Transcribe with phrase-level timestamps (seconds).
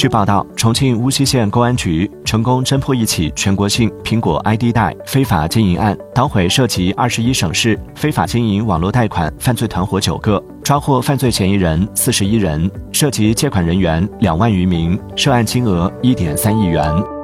[0.00, 17.19] 据报道重庆巫溪县公安局成功侦破一起全国性苹果 id 贷非法经营案捣毁涉及二十一省市非法经营网络贷款犯罪团伙九个抓获犯罪嫌疑人四十一人涉及借款人员两万余名涉案金额一点三亿元。